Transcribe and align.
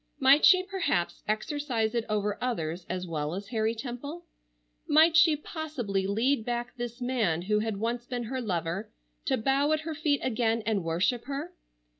Might 0.17 0.43
she 0.47 0.63
perhaps 0.63 1.21
exercise 1.27 1.93
it 1.93 2.05
over 2.09 2.39
others 2.43 2.87
as 2.89 3.05
well 3.05 3.35
as 3.35 3.49
Harry 3.49 3.75
Temple? 3.75 4.25
Might 4.87 5.15
she 5.15 5.35
possibly 5.35 6.07
lead 6.07 6.43
back 6.43 6.75
this 6.75 6.99
man 7.01 7.43
who 7.43 7.59
had 7.59 7.77
once 7.77 8.07
been 8.07 8.23
her 8.23 8.41
lover, 8.41 8.89
to 9.25 9.37
bow 9.37 9.71
at 9.73 9.81
her 9.81 9.93
feet 9.93 10.21
again 10.23 10.63
and 10.65 10.83
worship 10.83 11.25
her? 11.25 11.53